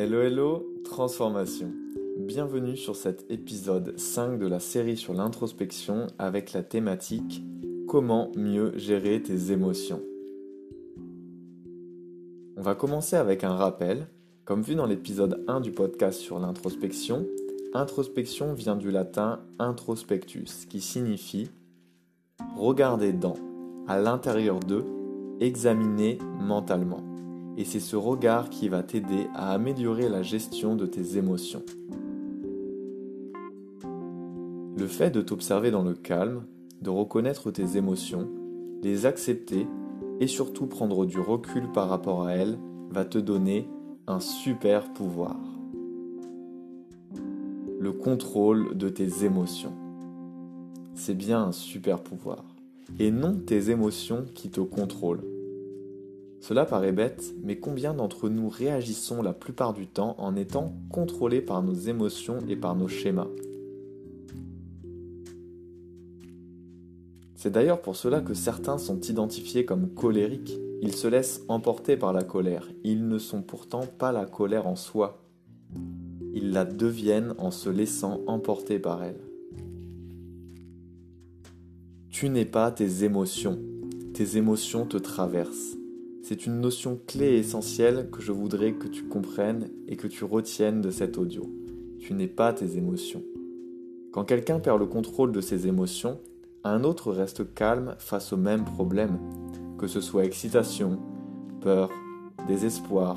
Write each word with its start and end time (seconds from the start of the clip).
Hello 0.00 0.22
hello, 0.22 0.64
transformation. 0.84 1.72
Bienvenue 2.20 2.76
sur 2.76 2.94
cet 2.94 3.28
épisode 3.32 3.98
5 3.98 4.38
de 4.38 4.46
la 4.46 4.60
série 4.60 4.96
sur 4.96 5.12
l'introspection 5.12 6.06
avec 6.20 6.52
la 6.52 6.62
thématique 6.62 7.42
Comment 7.88 8.30
mieux 8.36 8.78
gérer 8.78 9.20
tes 9.20 9.50
émotions. 9.50 10.00
On 12.56 12.62
va 12.62 12.76
commencer 12.76 13.16
avec 13.16 13.42
un 13.42 13.56
rappel. 13.56 14.06
Comme 14.44 14.62
vu 14.62 14.76
dans 14.76 14.86
l'épisode 14.86 15.44
1 15.48 15.60
du 15.62 15.72
podcast 15.72 16.20
sur 16.20 16.38
l'introspection, 16.38 17.26
introspection 17.74 18.54
vient 18.54 18.76
du 18.76 18.92
latin 18.92 19.40
introspectus 19.58 20.64
qui 20.66 20.80
signifie 20.80 21.50
regarder 22.56 23.12
dans, 23.12 23.34
à 23.88 23.98
l'intérieur 23.98 24.60
d'eux, 24.60 24.84
examiner 25.40 26.18
mentalement 26.38 27.07
et 27.58 27.64
c'est 27.64 27.80
ce 27.80 27.96
regard 27.96 28.50
qui 28.50 28.68
va 28.68 28.84
t'aider 28.84 29.26
à 29.34 29.52
améliorer 29.52 30.08
la 30.08 30.22
gestion 30.22 30.76
de 30.76 30.86
tes 30.86 31.18
émotions. 31.18 31.64
Le 34.76 34.86
fait 34.86 35.10
de 35.10 35.20
t'observer 35.20 35.72
dans 35.72 35.82
le 35.82 35.94
calme, 35.94 36.44
de 36.80 36.90
reconnaître 36.90 37.50
tes 37.50 37.76
émotions, 37.76 38.28
les 38.80 39.06
accepter 39.06 39.66
et 40.20 40.28
surtout 40.28 40.66
prendre 40.66 41.04
du 41.04 41.18
recul 41.18 41.72
par 41.72 41.88
rapport 41.88 42.22
à 42.22 42.34
elles 42.34 42.60
va 42.90 43.04
te 43.04 43.18
donner 43.18 43.68
un 44.06 44.20
super 44.20 44.92
pouvoir. 44.92 45.36
Le 47.80 47.92
contrôle 47.92 48.78
de 48.78 48.88
tes 48.88 49.24
émotions. 49.24 49.74
C'est 50.94 51.16
bien 51.16 51.42
un 51.42 51.52
super 51.52 52.04
pouvoir. 52.04 52.44
Et 53.00 53.10
non 53.10 53.34
tes 53.34 53.70
émotions 53.70 54.26
qui 54.32 54.48
te 54.48 54.60
contrôlent. 54.60 55.24
Cela 56.40 56.64
paraît 56.64 56.92
bête, 56.92 57.34
mais 57.42 57.58
combien 57.58 57.94
d'entre 57.94 58.28
nous 58.28 58.48
réagissons 58.48 59.22
la 59.22 59.32
plupart 59.32 59.74
du 59.74 59.86
temps 59.86 60.14
en 60.18 60.36
étant 60.36 60.74
contrôlés 60.90 61.40
par 61.40 61.62
nos 61.62 61.74
émotions 61.74 62.38
et 62.48 62.56
par 62.56 62.76
nos 62.76 62.88
schémas? 62.88 63.28
C'est 67.34 67.52
d'ailleurs 67.52 67.80
pour 67.80 67.94
cela 67.94 68.20
que 68.20 68.34
certains 68.34 68.78
sont 68.78 69.00
identifiés 69.00 69.64
comme 69.64 69.94
colériques. 69.94 70.58
Ils 70.82 70.94
se 70.94 71.06
laissent 71.06 71.42
emporter 71.46 71.96
par 71.96 72.12
la 72.12 72.24
colère. 72.24 72.68
Ils 72.82 73.06
ne 73.06 73.18
sont 73.18 73.42
pourtant 73.42 73.84
pas 73.86 74.10
la 74.10 74.26
colère 74.26 74.66
en 74.66 74.74
soi. 74.74 75.22
Ils 76.34 76.50
la 76.50 76.64
deviennent 76.64 77.34
en 77.38 77.52
se 77.52 77.68
laissant 77.68 78.22
emporter 78.26 78.80
par 78.80 79.04
elle. 79.04 79.20
Tu 82.10 82.28
n'es 82.28 82.44
pas 82.44 82.72
tes 82.72 83.04
émotions. 83.04 83.60
Tes 84.14 84.36
émotions 84.36 84.84
te 84.84 84.96
traversent. 84.96 85.77
C'est 86.22 86.46
une 86.46 86.60
notion 86.60 86.98
clé 87.06 87.26
et 87.26 87.38
essentielle 87.38 88.08
que 88.10 88.20
je 88.20 88.32
voudrais 88.32 88.72
que 88.72 88.88
tu 88.88 89.04
comprennes 89.04 89.70
et 89.86 89.96
que 89.96 90.06
tu 90.06 90.24
retiennes 90.24 90.80
de 90.80 90.90
cet 90.90 91.16
audio. 91.16 91.48
Tu 92.00 92.12
n'es 92.12 92.26
pas 92.26 92.52
tes 92.52 92.76
émotions. 92.76 93.22
Quand 94.12 94.24
quelqu'un 94.24 94.58
perd 94.58 94.80
le 94.80 94.86
contrôle 94.86 95.32
de 95.32 95.40
ses 95.40 95.66
émotions, 95.66 96.18
un 96.64 96.84
autre 96.84 97.12
reste 97.12 97.54
calme 97.54 97.94
face 97.98 98.32
au 98.32 98.36
même 98.36 98.64
problème, 98.64 99.18
que 99.78 99.86
ce 99.86 100.00
soit 100.00 100.24
excitation, 100.24 100.98
peur, 101.60 101.90
désespoir, 102.46 103.16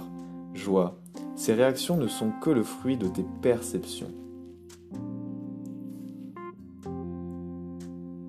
joie. 0.53 1.02
Ces 1.36 1.53
réactions 1.53 1.97
ne 1.97 2.08
sont 2.08 2.31
que 2.41 2.52
le 2.52 2.63
fruit 2.63 2.97
de 2.97 3.08
tes 3.08 3.25
perceptions. 3.41 4.11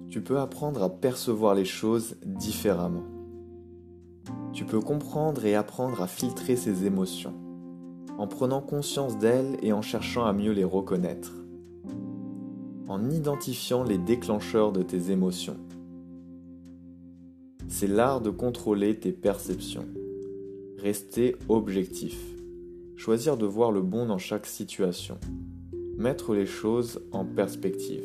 Tu 0.09 0.23
peux 0.23 0.39
apprendre 0.39 0.83
à 0.83 0.91
percevoir 0.91 1.55
les 1.55 1.65
choses 1.65 2.17
différemment 2.25 3.05
tu 4.53 4.65
peux 4.65 4.81
comprendre 4.81 5.45
et 5.47 5.55
apprendre 5.55 6.03
à 6.03 6.07
filtrer 6.07 6.57
ces 6.57 6.85
émotions, 6.85 7.35
en 8.19 8.27
prenant 8.27 8.61
conscience 8.61 9.19
d'elles 9.19 9.57
et 9.63 9.73
en 9.73 9.83
cherchant 9.83 10.25
à 10.25 10.33
mieux 10.33 10.53
les 10.53 10.65
reconnaître, 10.65 11.33
en 12.87 13.11
identifiant 13.11 13.83
les 13.83 13.99
déclencheurs 13.99 14.73
de 14.73 14.83
tes 14.83 15.11
émotions. 15.11 15.57
C'est 17.69 17.87
l'art 17.87 18.21
de 18.21 18.29
contrôler 18.29 18.99
tes 18.99 19.13
perceptions. 19.13 19.87
Rester 20.79 21.37
objectif. 21.49 22.21
Choisir 22.97 23.39
de 23.39 23.47
voir 23.47 23.73
le 23.73 23.81
bon 23.81 24.05
dans 24.05 24.19
chaque 24.19 24.47
situation. 24.47 25.17
Mettre 25.97 26.35
les 26.35 26.47
choses 26.47 27.01
en 27.13 27.25
perspective. 27.25 28.05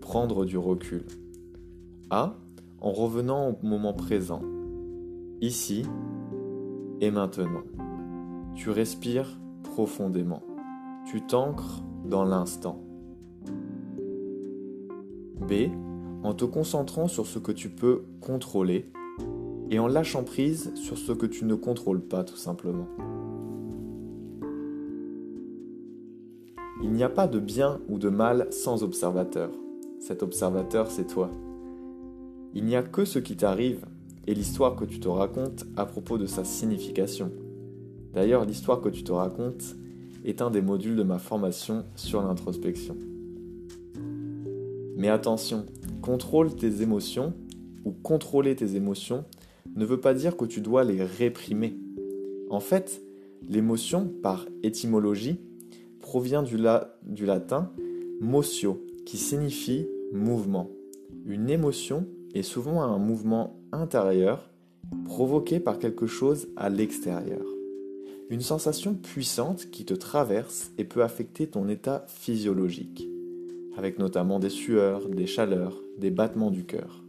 Prendre 0.00 0.44
du 0.44 0.58
recul. 0.58 1.04
A. 2.10 2.34
En 2.80 2.90
revenant 2.90 3.50
au 3.50 3.66
moment 3.66 3.92
présent 3.92 4.42
ici 5.42 5.84
et 7.00 7.10
maintenant. 7.10 7.64
Tu 8.54 8.70
respires 8.70 9.38
profondément. 9.64 10.42
Tu 11.04 11.20
t'ancres 11.20 11.82
dans 12.08 12.24
l'instant. 12.24 12.80
B. 15.40 15.70
En 16.22 16.34
te 16.34 16.44
concentrant 16.44 17.08
sur 17.08 17.26
ce 17.26 17.40
que 17.40 17.50
tu 17.50 17.68
peux 17.68 18.04
contrôler 18.20 18.88
et 19.70 19.80
en 19.80 19.88
lâchant 19.88 20.22
prise 20.22 20.72
sur 20.76 20.96
ce 20.96 21.10
que 21.10 21.26
tu 21.26 21.44
ne 21.44 21.56
contrôles 21.56 22.02
pas 22.02 22.22
tout 22.22 22.36
simplement. 22.36 22.86
Il 26.84 26.92
n'y 26.92 27.02
a 27.02 27.08
pas 27.08 27.26
de 27.26 27.40
bien 27.40 27.80
ou 27.88 27.98
de 27.98 28.08
mal 28.08 28.46
sans 28.52 28.84
observateur. 28.84 29.50
Cet 29.98 30.22
observateur, 30.22 30.90
c'est 30.90 31.06
toi. 31.08 31.30
Il 32.54 32.64
n'y 32.64 32.76
a 32.76 32.82
que 32.82 33.04
ce 33.04 33.18
qui 33.18 33.36
t'arrive 33.36 33.84
et 34.26 34.34
l'histoire 34.34 34.76
que 34.76 34.84
tu 34.84 35.00
te 35.00 35.08
racontes 35.08 35.64
à 35.76 35.86
propos 35.86 36.18
de 36.18 36.26
sa 36.26 36.44
signification. 36.44 37.32
D'ailleurs, 38.12 38.44
l'histoire 38.44 38.80
que 38.80 38.88
tu 38.88 39.02
te 39.04 39.12
racontes 39.12 39.76
est 40.24 40.42
un 40.42 40.50
des 40.50 40.62
modules 40.62 40.96
de 40.96 41.02
ma 41.02 41.18
formation 41.18 41.84
sur 41.96 42.22
l'introspection. 42.22 42.96
Mais 44.96 45.08
attention, 45.08 45.66
contrôle 46.00 46.54
tes 46.54 46.82
émotions 46.82 47.34
ou 47.84 47.92
contrôler 47.92 48.54
tes 48.54 48.76
émotions 48.76 49.24
ne 49.74 49.84
veut 49.84 50.00
pas 50.00 50.14
dire 50.14 50.36
que 50.36 50.44
tu 50.44 50.60
dois 50.60 50.84
les 50.84 51.02
réprimer. 51.02 51.76
En 52.50 52.60
fait, 52.60 53.02
l'émotion, 53.48 54.12
par 54.22 54.46
étymologie, 54.62 55.40
provient 56.00 56.42
du, 56.42 56.56
latin 56.56 57.72
motio, 58.20 58.84
qui 59.06 59.16
signifie 59.16 59.86
mouvement. 60.12 60.70
Une 61.24 61.48
émotion 61.48 62.06
est 62.34 62.42
souvent 62.42 62.82
un 62.82 62.98
mouvement 62.98 63.61
intérieur 63.72 64.50
provoqué 65.04 65.60
par 65.60 65.78
quelque 65.78 66.06
chose 66.06 66.48
à 66.56 66.68
l'extérieur. 66.68 67.44
Une 68.30 68.40
sensation 68.40 68.94
puissante 68.94 69.70
qui 69.70 69.84
te 69.84 69.94
traverse 69.94 70.70
et 70.78 70.84
peut 70.84 71.02
affecter 71.02 71.46
ton 71.46 71.68
état 71.68 72.04
physiologique, 72.08 73.08
avec 73.76 73.98
notamment 73.98 74.38
des 74.38 74.50
sueurs, 74.50 75.08
des 75.08 75.26
chaleurs, 75.26 75.76
des 75.98 76.10
battements 76.10 76.50
du 76.50 76.64
cœur. 76.64 77.02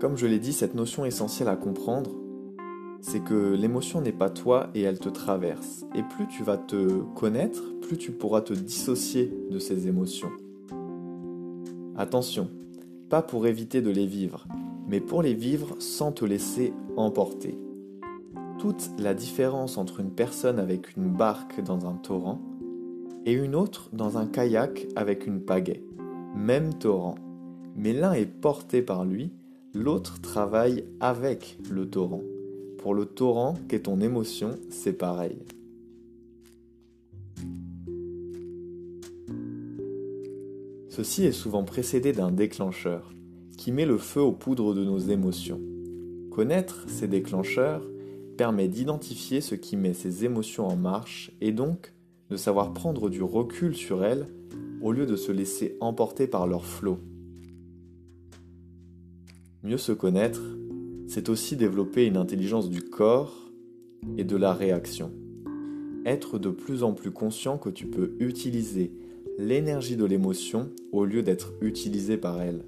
Comme 0.00 0.16
je 0.16 0.26
l'ai 0.26 0.38
dit, 0.38 0.52
cette 0.52 0.74
notion 0.74 1.04
essentielle 1.04 1.48
à 1.48 1.56
comprendre, 1.56 2.10
c'est 3.00 3.22
que 3.22 3.54
l'émotion 3.54 4.00
n'est 4.00 4.12
pas 4.12 4.30
toi 4.30 4.70
et 4.74 4.82
elle 4.82 4.98
te 4.98 5.08
traverse. 5.08 5.86
Et 5.94 6.02
plus 6.02 6.26
tu 6.26 6.42
vas 6.42 6.58
te 6.58 6.98
connaître, 7.14 7.62
plus 7.80 7.96
tu 7.96 8.10
pourras 8.10 8.40
te 8.40 8.52
dissocier 8.52 9.32
de 9.50 9.58
ces 9.58 9.86
émotions. 9.86 10.30
Attention, 11.96 12.50
pas 13.08 13.22
pour 13.22 13.46
éviter 13.46 13.80
de 13.80 13.90
les 13.90 14.06
vivre, 14.06 14.46
mais 14.88 15.00
pour 15.00 15.22
les 15.22 15.34
vivre 15.34 15.76
sans 15.78 16.12
te 16.12 16.24
laisser 16.24 16.72
emporter. 16.96 17.58
Toute 18.58 18.90
la 18.98 19.14
différence 19.14 19.76
entre 19.78 20.00
une 20.00 20.10
personne 20.10 20.58
avec 20.58 20.96
une 20.96 21.08
barque 21.08 21.62
dans 21.62 21.86
un 21.86 21.94
torrent 21.94 22.40
et 23.26 23.32
une 23.32 23.54
autre 23.54 23.90
dans 23.92 24.18
un 24.18 24.26
kayak 24.26 24.86
avec 24.96 25.26
une 25.26 25.40
pagaie. 25.40 25.82
Même 26.34 26.74
torrent. 26.74 27.16
Mais 27.76 27.92
l'un 27.92 28.12
est 28.12 28.26
porté 28.26 28.82
par 28.82 29.04
lui, 29.04 29.32
l'autre 29.74 30.20
travaille 30.20 30.84
avec 31.00 31.58
le 31.70 31.88
torrent. 31.88 32.22
Pour 32.78 32.94
le 32.94 33.04
torrent 33.04 33.54
qu'est 33.68 33.80
ton 33.80 34.00
émotion, 34.00 34.52
c'est 34.70 34.92
pareil. 34.92 35.38
Ceci 40.96 41.26
est 41.26 41.32
souvent 41.32 41.62
précédé 41.62 42.14
d'un 42.14 42.30
déclencheur, 42.30 43.12
qui 43.58 43.70
met 43.70 43.84
le 43.84 43.98
feu 43.98 44.22
aux 44.22 44.32
poudres 44.32 44.72
de 44.72 44.82
nos 44.82 44.96
émotions. 44.96 45.60
Connaître 46.30 46.88
ces 46.88 47.06
déclencheurs 47.06 47.86
permet 48.38 48.66
d'identifier 48.66 49.42
ce 49.42 49.54
qui 49.54 49.76
met 49.76 49.92
ces 49.92 50.24
émotions 50.24 50.66
en 50.66 50.74
marche 50.74 51.32
et 51.42 51.52
donc 51.52 51.92
de 52.30 52.38
savoir 52.38 52.72
prendre 52.72 53.10
du 53.10 53.22
recul 53.22 53.76
sur 53.76 54.06
elles 54.06 54.26
au 54.80 54.90
lieu 54.90 55.04
de 55.04 55.16
se 55.16 55.32
laisser 55.32 55.76
emporter 55.82 56.26
par 56.26 56.46
leur 56.46 56.64
flot. 56.64 56.98
Mieux 59.64 59.76
se 59.76 59.92
connaître, 59.92 60.40
c'est 61.08 61.28
aussi 61.28 61.56
développer 61.56 62.06
une 62.06 62.16
intelligence 62.16 62.70
du 62.70 62.80
corps 62.80 63.50
et 64.16 64.24
de 64.24 64.36
la 64.36 64.54
réaction. 64.54 65.12
Être 66.06 66.38
de 66.38 66.48
plus 66.48 66.82
en 66.82 66.94
plus 66.94 67.10
conscient 67.10 67.58
que 67.58 67.68
tu 67.68 67.86
peux 67.86 68.16
utiliser 68.18 68.92
l'énergie 69.38 69.96
de 69.96 70.04
l'émotion 70.04 70.70
au 70.92 71.04
lieu 71.04 71.22
d'être 71.22 71.52
utilisé 71.60 72.16
par 72.16 72.40
elle. 72.40 72.64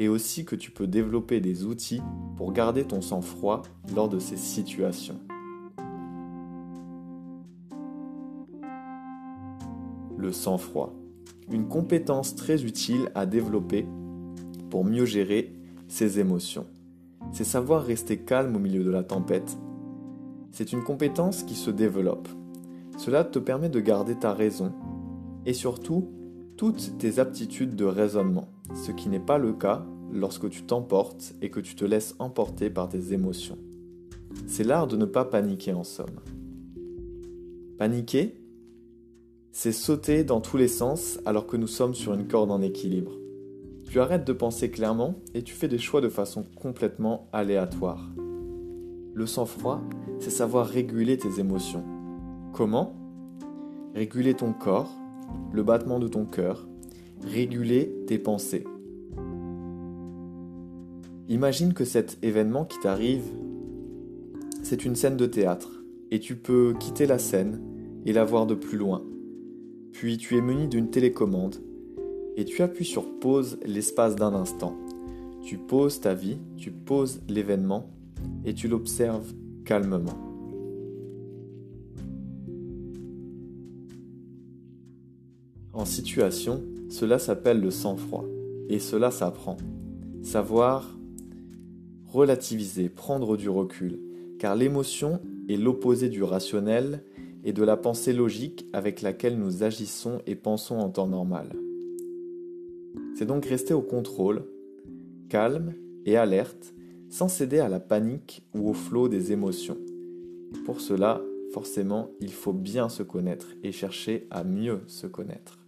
et 0.00 0.06
aussi 0.06 0.44
que 0.44 0.54
tu 0.54 0.70
peux 0.70 0.86
développer 0.86 1.40
des 1.40 1.64
outils 1.64 2.00
pour 2.36 2.52
garder 2.52 2.84
ton 2.84 3.00
sang-froid 3.00 3.62
lors 3.96 4.08
de 4.08 4.20
ces 4.20 4.36
situations. 4.36 5.18
Le 10.16 10.30
sang-froid, 10.30 10.94
une 11.50 11.66
compétence 11.66 12.36
très 12.36 12.64
utile 12.64 13.10
à 13.16 13.26
développer 13.26 13.86
pour 14.70 14.84
mieux 14.84 15.04
gérer 15.04 15.52
ses 15.88 16.20
émotions. 16.20 16.66
C'est 17.32 17.42
savoir 17.42 17.82
rester 17.82 18.18
calme 18.18 18.54
au 18.54 18.60
milieu 18.60 18.84
de 18.84 18.90
la 18.90 19.02
tempête. 19.02 19.58
C'est 20.52 20.72
une 20.72 20.84
compétence 20.84 21.42
qui 21.42 21.56
se 21.56 21.72
développe. 21.72 22.28
Cela 22.98 23.24
te 23.24 23.40
permet 23.40 23.68
de 23.68 23.80
garder 23.80 24.14
ta 24.14 24.32
raison 24.32 24.72
et 25.48 25.54
surtout 25.54 26.10
toutes 26.58 26.98
tes 26.98 27.18
aptitudes 27.18 27.74
de 27.74 27.86
raisonnement, 27.86 28.50
ce 28.74 28.92
qui 28.92 29.08
n'est 29.08 29.18
pas 29.18 29.38
le 29.38 29.54
cas 29.54 29.86
lorsque 30.12 30.50
tu 30.50 30.62
t'emportes 30.64 31.34
et 31.40 31.50
que 31.50 31.58
tu 31.58 31.74
te 31.74 31.86
laisses 31.86 32.14
emporter 32.18 32.68
par 32.68 32.90
tes 32.90 33.14
émotions. 33.14 33.56
C'est 34.46 34.62
l'art 34.62 34.86
de 34.86 34.98
ne 34.98 35.06
pas 35.06 35.24
paniquer 35.24 35.72
en 35.72 35.84
somme. 35.84 36.20
Paniquer, 37.78 38.38
c'est 39.50 39.72
sauter 39.72 40.22
dans 40.22 40.42
tous 40.42 40.58
les 40.58 40.68
sens 40.68 41.18
alors 41.24 41.46
que 41.46 41.56
nous 41.56 41.66
sommes 41.66 41.94
sur 41.94 42.12
une 42.12 42.28
corde 42.28 42.50
en 42.50 42.60
équilibre. 42.60 43.12
Tu 43.90 44.00
arrêtes 44.00 44.26
de 44.26 44.34
penser 44.34 44.70
clairement 44.70 45.14
et 45.32 45.42
tu 45.42 45.54
fais 45.54 45.68
des 45.68 45.78
choix 45.78 46.02
de 46.02 46.10
façon 46.10 46.44
complètement 46.56 47.26
aléatoire. 47.32 48.06
Le 49.14 49.24
sang-froid, 49.24 49.80
c'est 50.18 50.28
savoir 50.28 50.66
réguler 50.66 51.16
tes 51.16 51.40
émotions. 51.40 51.86
Comment? 52.52 52.94
Réguler 53.94 54.34
ton 54.34 54.52
corps, 54.52 54.94
le 55.52 55.62
battement 55.62 55.98
de 55.98 56.08
ton 56.08 56.24
cœur, 56.24 56.68
réguler 57.22 57.92
tes 58.06 58.18
pensées. 58.18 58.64
Imagine 61.28 61.74
que 61.74 61.84
cet 61.84 62.18
événement 62.22 62.64
qui 62.64 62.78
t'arrive, 62.80 63.24
c'est 64.62 64.84
une 64.84 64.96
scène 64.96 65.16
de 65.16 65.26
théâtre, 65.26 65.82
et 66.10 66.20
tu 66.20 66.36
peux 66.36 66.74
quitter 66.78 67.06
la 67.06 67.18
scène 67.18 67.60
et 68.06 68.12
la 68.12 68.24
voir 68.24 68.46
de 68.46 68.54
plus 68.54 68.78
loin. 68.78 69.02
Puis 69.92 70.16
tu 70.16 70.36
es 70.36 70.40
muni 70.40 70.68
d'une 70.68 70.90
télécommande, 70.90 71.56
et 72.36 72.44
tu 72.44 72.62
appuies 72.62 72.84
sur 72.84 73.18
pause 73.18 73.58
l'espace 73.66 74.16
d'un 74.16 74.34
instant. 74.34 74.76
Tu 75.42 75.58
poses 75.58 76.00
ta 76.00 76.14
vie, 76.14 76.38
tu 76.56 76.70
poses 76.70 77.20
l'événement, 77.28 77.90
et 78.44 78.54
tu 78.54 78.68
l'observes 78.68 79.32
calmement. 79.64 80.27
En 85.78 85.84
situation, 85.84 86.64
cela 86.88 87.20
s'appelle 87.20 87.60
le 87.60 87.70
sang-froid. 87.70 88.24
Et 88.68 88.80
cela 88.80 89.12
s'apprend. 89.12 89.56
Savoir 90.22 90.98
relativiser, 92.04 92.88
prendre 92.88 93.36
du 93.36 93.48
recul, 93.48 94.00
car 94.40 94.56
l'émotion 94.56 95.20
est 95.48 95.56
l'opposé 95.56 96.08
du 96.08 96.24
rationnel 96.24 97.04
et 97.44 97.52
de 97.52 97.62
la 97.62 97.76
pensée 97.76 98.12
logique 98.12 98.66
avec 98.72 99.02
laquelle 99.02 99.38
nous 99.38 99.62
agissons 99.62 100.20
et 100.26 100.34
pensons 100.34 100.78
en 100.78 100.90
temps 100.90 101.06
normal. 101.06 101.52
C'est 103.14 103.26
donc 103.26 103.46
rester 103.46 103.72
au 103.72 103.82
contrôle, 103.82 104.46
calme 105.28 105.74
et 106.04 106.16
alerte, 106.16 106.74
sans 107.08 107.28
céder 107.28 107.60
à 107.60 107.68
la 107.68 107.78
panique 107.78 108.42
ou 108.52 108.68
au 108.68 108.74
flot 108.74 109.08
des 109.08 109.30
émotions. 109.30 109.78
Pour 110.64 110.80
cela, 110.80 111.22
forcément, 111.52 112.10
il 112.20 112.32
faut 112.32 112.52
bien 112.52 112.88
se 112.88 113.04
connaître 113.04 113.54
et 113.62 113.70
chercher 113.70 114.26
à 114.32 114.42
mieux 114.42 114.80
se 114.88 115.06
connaître. 115.06 115.67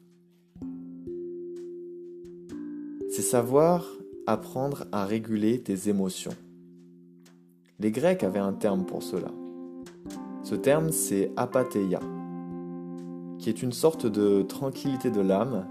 C'est 3.21 3.27
savoir 3.27 3.85
apprendre 4.27 4.87
à 4.93 5.05
réguler 5.05 5.61
tes 5.61 5.91
émotions. 5.91 6.33
Les 7.79 7.91
Grecs 7.91 8.25
avaient 8.25 8.39
un 8.39 8.55
terme 8.55 8.87
pour 8.87 9.03
cela. 9.03 9.31
Ce 10.43 10.55
terme, 10.55 10.91
c'est 10.91 11.31
apatheia, 11.37 12.01
qui 13.39 13.51
est 13.51 13.63
une 13.63 13.73
sorte 13.73 14.07
de 14.07 14.41
tranquillité 14.41 15.11
de 15.11 15.21
l'âme 15.21 15.67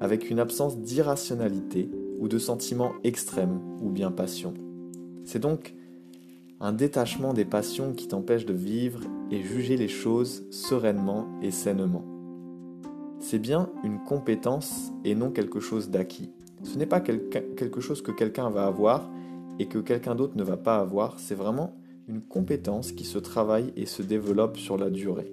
avec 0.00 0.30
une 0.30 0.38
absence 0.38 0.78
d'irrationalité 0.78 1.90
ou 2.18 2.26
de 2.26 2.38
sentiments 2.38 2.94
extrêmes 3.04 3.60
ou 3.82 3.90
bien 3.90 4.10
passion. 4.10 4.54
C'est 5.24 5.40
donc 5.40 5.74
un 6.58 6.72
détachement 6.72 7.34
des 7.34 7.44
passions 7.44 7.92
qui 7.92 8.08
t'empêche 8.08 8.46
de 8.46 8.54
vivre 8.54 9.00
et 9.30 9.42
juger 9.42 9.76
les 9.76 9.88
choses 9.88 10.42
sereinement 10.50 11.26
et 11.42 11.50
sainement. 11.50 12.06
C'est 13.20 13.38
bien 13.38 13.68
une 13.84 14.02
compétence 14.04 14.90
et 15.04 15.14
non 15.14 15.30
quelque 15.30 15.60
chose 15.60 15.90
d'acquis. 15.90 16.30
Ce 16.62 16.76
n'est 16.76 16.86
pas 16.86 17.00
quelque 17.00 17.80
chose 17.80 18.02
que 18.02 18.12
quelqu'un 18.12 18.50
va 18.50 18.66
avoir 18.66 19.10
et 19.58 19.66
que 19.66 19.78
quelqu'un 19.78 20.14
d'autre 20.14 20.36
ne 20.36 20.42
va 20.42 20.56
pas 20.56 20.78
avoir, 20.78 21.18
c'est 21.18 21.34
vraiment 21.34 21.76
une 22.08 22.22
compétence 22.22 22.92
qui 22.92 23.04
se 23.04 23.18
travaille 23.18 23.72
et 23.76 23.86
se 23.86 24.02
développe 24.02 24.56
sur 24.56 24.76
la 24.78 24.90
durée. 24.90 25.32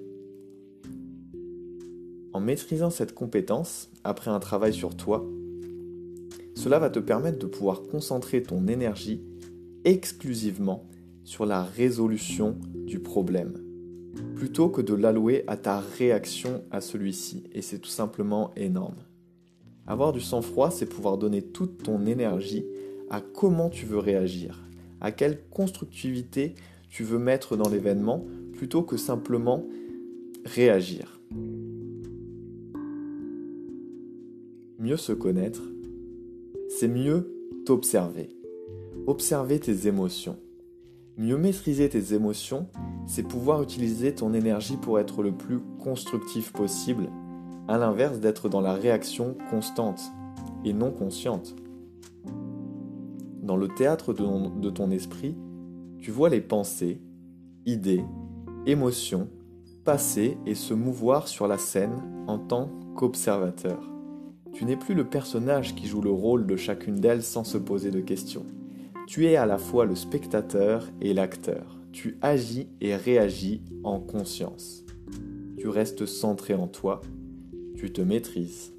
En 2.34 2.42
maîtrisant 2.42 2.90
cette 2.90 3.14
compétence, 3.14 3.90
après 4.04 4.30
un 4.30 4.40
travail 4.40 4.74
sur 4.74 4.96
toi, 4.96 5.26
cela 6.54 6.80
va 6.80 6.90
te 6.90 7.00
permettre 7.00 7.40
de 7.40 7.46
pouvoir 7.46 7.84
concentrer 7.84 8.44
ton 8.44 8.68
énergie 8.68 9.22
exclusivement 9.86 10.90
sur 11.24 11.46
la 11.46 11.64
résolution 11.64 12.58
du 12.74 13.00
problème, 13.00 13.54
plutôt 14.36 14.70
que 14.70 14.82
de 14.82 14.94
l'allouer 14.94 15.44
à 15.48 15.58
ta 15.58 15.80
réaction 15.80 16.64
à 16.72 16.82
celui-ci, 16.82 17.44
et 17.54 17.62
c'est 17.62 17.80
tout 17.80 17.90
simplement 17.90 18.52
énorme. 18.56 18.98
Avoir 19.88 20.14
du 20.14 20.22
sang-froid, 20.22 20.72
c'est 20.72 20.88
pouvoir 20.88 21.18
donner 21.18 21.44
toute 21.44 21.84
ton 21.84 22.06
énergie 22.06 22.66
à 23.10 23.22
comment 23.22 23.70
tu 23.70 23.86
veux 23.86 24.00
réagir, 24.00 24.64
à 25.00 25.12
quelle 25.12 25.44
constructivité 25.50 26.56
tu 26.90 27.04
veux 27.04 27.20
mettre 27.20 27.56
dans 27.56 27.70
l'événement, 27.70 28.26
plutôt 28.54 28.82
que 28.82 28.98
simplement 28.98 29.68
réagir. 30.44 31.20
Mieux 34.80 34.98
se 34.98 35.12
connaître, 35.12 35.62
c'est 36.70 36.88
mieux 36.88 37.32
t'observer. 37.66 38.30
Observer 39.08 39.60
tes 39.60 39.88
émotions. 39.88 40.38
Mieux 41.18 41.38
maîtriser 41.38 41.90
tes 41.90 42.14
émotions, 42.14 42.68
c'est 43.08 43.28
pouvoir 43.28 43.62
utiliser 43.62 44.16
ton 44.16 44.34
énergie 44.34 44.78
pour 44.78 45.00
être 45.00 45.22
le 45.22 45.32
plus 45.32 45.60
constructif 45.80 46.52
possible 46.52 47.10
à 47.68 47.78
l'inverse 47.78 48.20
d'être 48.20 48.50
dans 48.50 48.62
la 48.62 48.74
réaction 48.74 49.36
constante 49.50 50.02
et 50.64 50.74
non 50.74 50.92
consciente. 50.92 51.56
Dans 53.42 53.58
le 53.58 53.68
théâtre 53.68 54.14
de 54.14 54.70
ton, 54.70 54.92
esprit, 54.92 55.36
tu 56.00 56.12
vois 56.12 56.30
les 56.30 56.42
pensées, 56.42 57.02
idées, 57.66 58.04
émotions 58.66 59.30
passer 59.86 60.40
et 60.48 60.56
se 60.56 60.74
mouvoir 60.74 61.28
sur 61.28 61.48
la 61.48 61.60
scène 61.60 62.02
en 62.28 62.40
tant 62.40 62.72
qu'observateur. 62.96 63.80
Tu 64.52 64.66
n'es 64.66 64.76
plus 64.76 64.96
le 64.96 65.08
personnage 65.08 65.76
qui 65.76 65.86
joue 65.86 66.02
le 66.02 66.10
rôle 66.10 66.48
de 66.48 66.56
chacune 66.56 66.96
d'elles 66.96 67.22
sans 67.22 67.44
se 67.44 67.58
poser 67.58 67.92
de 67.92 68.02
questions. 68.02 68.46
Tu 69.06 69.28
es 69.28 69.36
à 69.36 69.46
la 69.46 69.60
fois 69.60 69.86
le 69.86 69.96
spectateur 69.96 70.90
et 71.02 71.14
l'acteur. 71.14 71.80
Tu 71.92 72.18
agis 72.22 72.68
et 72.82 72.96
réagis 72.96 73.62
en 73.84 74.00
conscience. 74.00 74.84
Tu 75.60 75.68
restes 75.68 76.08
centré 76.08 76.56
en 76.56 76.68
toi 76.68 77.02
tu 77.76 77.92
te 77.92 78.02
maîtrises. 78.02 78.72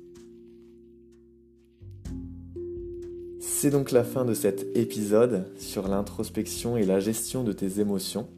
C'est 3.39 3.71
donc 3.71 3.91
la 3.91 4.05
fin 4.05 4.25
de 4.25 4.35
cet 4.35 4.77
épisode 4.77 5.47
sur 5.57 5.89
l'introspection 5.89 6.77
et 6.77 6.85
la 6.85 7.01
gestion 7.01 7.45
de 7.45 7.53
tes 7.53 7.81
émotions. 7.81 8.29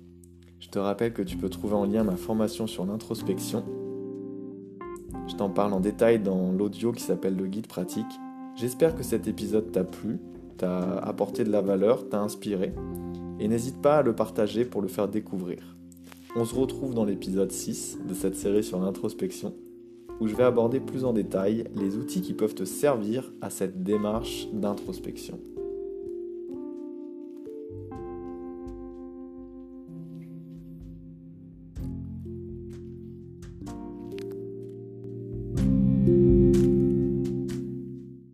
Je 0.60 0.68
te 0.68 0.78
rappelle 0.78 1.12
que 1.12 1.22
tu 1.22 1.36
peux 1.36 1.48
trouver 1.48 1.74
en 1.74 1.84
lien 1.84 2.04
ma 2.04 2.16
formation 2.16 2.66
sur 2.66 2.84
l'introspection. 2.84 3.64
Je 5.28 5.34
t'en 5.34 5.50
parle 5.50 5.72
en 5.72 5.80
détail 5.80 6.18
dans 6.20 6.52
l'audio 6.52 6.92
qui 6.92 7.02
s'appelle 7.02 7.36
le 7.36 7.46
guide 7.46 7.66
pratique. 7.66 8.06
J'espère 8.56 8.94
que 8.94 9.02
cet 9.02 9.28
épisode 9.28 9.70
t'a 9.70 9.84
plu, 9.84 10.18
t'a 10.56 10.98
apporté 10.98 11.44
de 11.44 11.50
la 11.50 11.60
valeur, 11.60 12.08
t'a 12.08 12.20
inspiré. 12.20 12.72
Et 13.38 13.48
n'hésite 13.48 13.80
pas 13.80 13.98
à 13.98 14.02
le 14.02 14.14
partager 14.14 14.64
pour 14.64 14.82
le 14.82 14.88
faire 14.88 15.08
découvrir. 15.08 15.76
On 16.36 16.44
se 16.44 16.54
retrouve 16.54 16.94
dans 16.94 17.04
l'épisode 17.04 17.52
6 17.52 17.98
de 18.08 18.14
cette 18.14 18.36
série 18.36 18.64
sur 18.64 18.80
l'introspection 18.80 19.54
où 20.20 20.28
je 20.28 20.34
vais 20.34 20.44
aborder 20.44 20.80
plus 20.80 21.04
en 21.04 21.12
détail 21.12 21.64
les 21.74 21.96
outils 21.96 22.22
qui 22.22 22.34
peuvent 22.34 22.54
te 22.54 22.64
servir 22.64 23.32
à 23.40 23.50
cette 23.50 23.82
démarche 23.82 24.48
d'introspection. 24.52 25.38